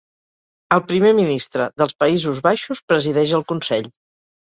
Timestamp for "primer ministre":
0.91-1.69